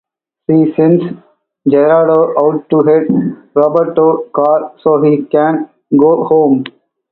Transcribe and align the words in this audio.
She 0.49 0.73
sends 0.75 1.03
Gerardo 1.69 2.33
out 2.41 2.67
to 2.71 2.83
get 2.83 3.51
Roberto's 3.53 4.29
car 4.33 4.73
so 4.81 4.99
he 5.03 5.25
can 5.25 5.69
go 5.95 6.23
home. 6.23 6.63